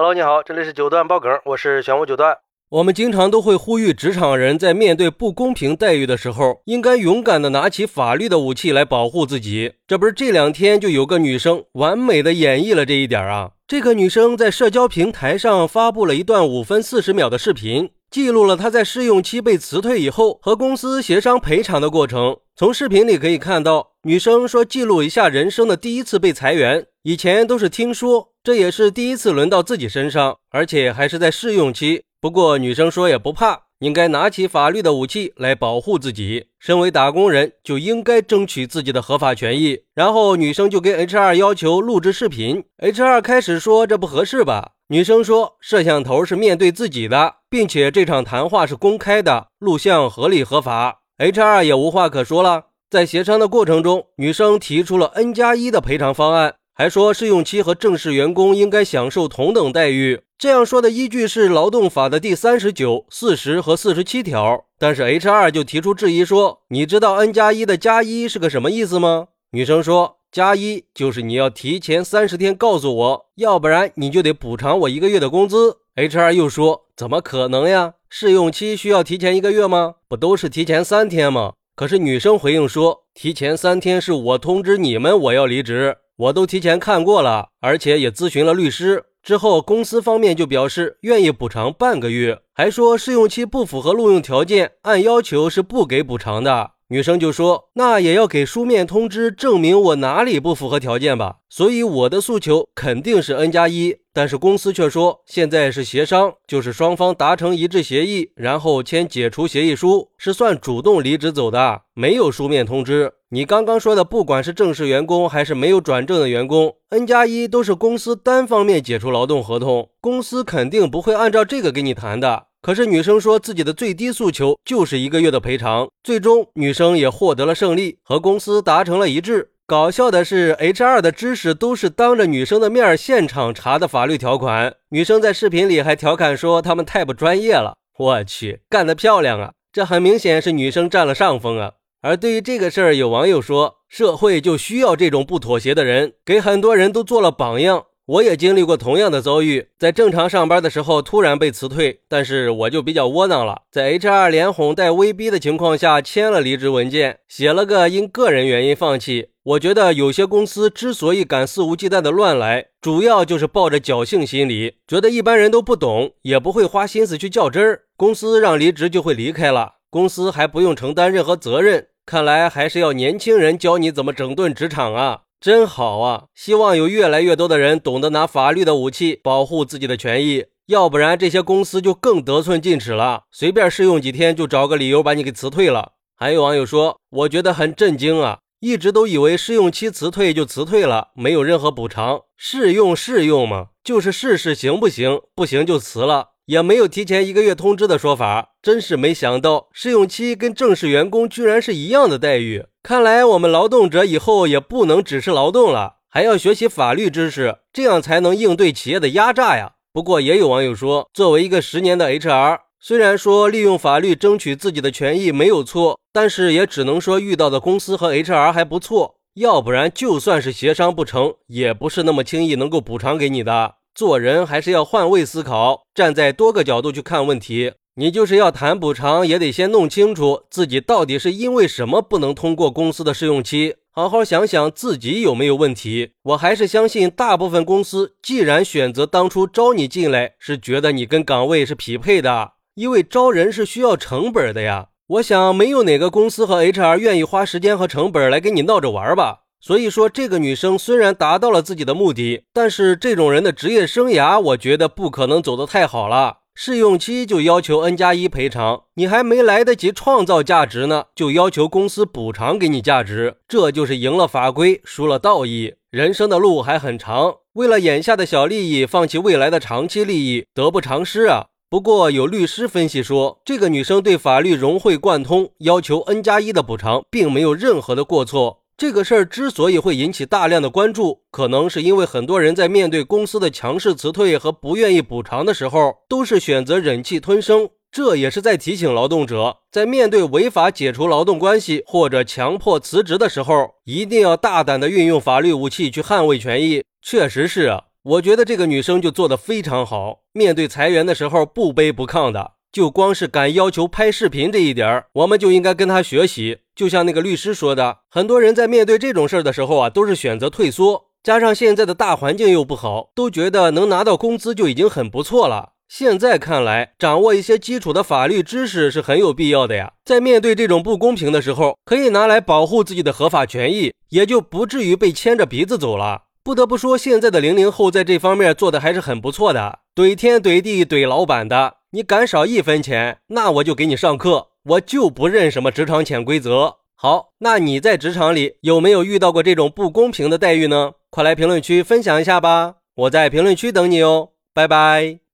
[0.00, 2.38] Hello，你好，这里是九段爆梗，我是玄武九段。
[2.68, 9.72] 我们经常都会呼吁职场人在面对不公平待遇的时候，应该勇敢的拿起法律的武器来保护自己。
[9.88, 13.50] 这不是这两天就有个女生完美的演绎了这一点啊！
[13.66, 22.36] 这个女生在社交平台上发布了一段五分四十秒的视频，记录了她在试用期被辞退以后和公司协商赔偿的过程。
[22.54, 28.32] 从视频里可以看到，女生说记录一下人生的第一次被裁员，以前都是听说。
[28.42, 32.04] 这也是第一次轮到自己身上，而且还是在试用期。
[32.18, 36.46] 不过女生说也不怕，应该拿起法律的武器来保护自己。
[36.58, 39.80] 身为打工人，就应该争取自己的合法权益。
[39.94, 44.70] 然后女生就跟 HR 要求录制视频，HR 开始说这不合适吧？
[44.88, 51.02] 女生说摄像头是面对自己的，并且这场谈话是公开的，录像合理合法。
[51.18, 52.67] HR 也无话可说了。
[52.90, 56.54] 在协商的过程中，女生提出了 N 加一的赔偿方案。
[56.72, 60.20] 还说试用期和正式员工应该享受同等待遇。
[60.38, 64.64] 这样说的依据是劳动法的第三十九、四十和四十七条。
[64.78, 75.78] 但是 HR 就提出质疑说：“你知道 N 加一的加一是个什么意思吗？”女生说：“加一就是你要提前三十天告诉我，要不然你就得补偿我一个月的工资。
[75.96, 77.94] ”HR 又说：“怎么可能呀？
[78.08, 79.96] 试用期需要提前一个月吗？
[80.08, 89.04] 不都是提前三天吗？”可是女生回应说：“提前三天是我通知你们我要离职。”我都提前看过了，而且也咨询了律师。
[89.22, 96.72] 之后，公司方面就表示愿意补偿半个月，还说试用期不符合录用条件，按要求是不给补偿的。
[96.90, 113.12] 女生就说：“那也要给书面通知，证明我哪里不符合条件吧。”所以我的诉求肯定是 N 加一，但是公司却说现在是协商，就是双方达成一致协议，然后签解除协议书，是算主动离职走的，没有书面通知。
[113.30, 122.47] 你刚刚说的，不管是正式员工还是没有转正的员工，N 加一都是公司单方面解除劳动合同，公司肯定不会按照这个跟你谈的。
[122.60, 129.52] 可是女生说自己的最低诉求就是一个月的赔偿，最终女生也获得了胜利，和公司达成了一致。
[129.66, 134.74] 搞笑的是，HR 的知识都是当着女生的面现场查的法律条款。
[134.88, 137.76] 女生在视频里还调侃说他们太不专业了。
[137.98, 139.52] 我去，干得漂亮啊！
[139.70, 141.72] 这很明显是女生占了上风啊。
[142.00, 147.84] 而对于这个事儿，有网友说，社会就需要这种不妥协的人，给很多人都做了榜样。
[148.08, 159.28] 我也经历过同样的遭遇，在正常上班的时候突然被辞退，但是我就比较窝囊了，在 HR 连哄带威逼的情况下签了离职文件，写了个因个人原因放弃。
[159.42, 171.88] 我觉得有些公司之所以敢肆无忌惮的乱来，主要就是抱着侥幸心理，觉得一般人都不懂，也不会花心思去较真儿，公司让离职就会离开了，公司还不用承担任何责任。
[172.06, 175.24] 看来还是要年轻人教你怎么整顿职场啊。
[175.40, 176.24] 真好啊！
[176.34, 185.92] 希望有越来越多的人懂得拿法律的武器保护自己的权益，要不然这些公司就更得寸进尺了，随便试用几天就找个理由把你给辞退了。
[186.16, 192.22] 还有网友说，我觉得很震惊啊，一直都以为试用期辞退就辞退了，没有任何补偿。
[192.36, 196.30] 试用试用嘛，就是试试行不行，不行就辞了。
[196.46, 202.66] 也没有提前一个月通知的说法，真是没想到试用期跟正式员工居然是一样的待遇。
[202.82, 209.72] 看来我们劳动者以后也不能只是劳动了，还要学习法律知识，这样才能应对企业的压榨呀。
[209.92, 223.76] 不过也有网友说，作为一个十年的 HR，虽然说利用法律争取自己的权益没有错，但是也只能说遇到的公司和 HR 还不错，要不然就算是协商不成，也不是那么轻易能够补偿给你的。
[223.94, 227.72] 做人还是要换位思考，站在多个角度去看问题。
[228.00, 236.12] 你就是要谈补偿，也得先弄清楚自己到底是因为什么不能通过公司的试用期，好好想想自己有没有问题。
[236.22, 244.90] 我还是相信，大部分公司既然选择当初招你进来，是觉得你跟岗位是匹配的，因为招人是需要成本的呀。
[245.08, 249.40] 我想，没有哪个公司和 HR 愿意花时间和成本来跟你闹着玩吧。
[249.60, 256.36] 所以说，这个女生虽然达到了自己的目的，但是这种人的职业生涯，我觉得不可能走得太好了。
[256.60, 265.74] 试用期就要求 N 加一赔偿，你还没来得及创造价值呢，就要求公司补偿给你价值，这就是赢了法规，输了道义。
[265.92, 271.46] 人生的路还很长，为了眼下的小利益，放弃未来的长期利益，得不偿失啊。
[271.70, 278.57] 不过有律师分析说，这个女生对法律融会贯通，要求 N 加一的补偿，并没有任何的过错。
[278.78, 287.68] 这个事儿之所以会引起大量的关注，可能是因为很多人在面对公司的强势辞退和不愿意补偿的时候，都是选择忍气吞声。
[287.90, 296.84] 这也是在提醒劳动者，在面对违法解除劳动关系或者强迫辞职的时候，一定要大胆的运用法律武器去捍卫权益。
[297.02, 302.52] 确实是啊，我觉得这个女生就做得非常好，面对裁员的时候不卑不亢的。
[302.70, 306.58] 就光是敢要求拍视频这一点儿我们就应该跟他学习。
[306.74, 311.06] 就像那个律师说的，很多人在面对这种事儿的时候啊，都是选择退缩。
[311.22, 315.70] 加上现在的大环境又不好，都觉得能拿到工资就已经很不错了。
[315.88, 319.94] 现在看来，掌握一些基础的法律知识是很有必要的呀。
[320.04, 326.24] 在面对这种不公平的时候，可以拿来保护自己的合法权益，也就不至于被牵着鼻子走了。
[326.44, 329.80] 不得不说，现在的零零后在这方面做的还是很不错的。
[329.94, 336.76] 怼天怼地怼老板的，你敢少一分钱，那我就给你上课，我就不认什么职场潜规则。
[336.94, 340.92] 好，那你在职场里有没有遇到过这种不公平的待遇呢？
[341.08, 345.27] 快来评论区分享一下吧，我在评论区等你哦，拜拜。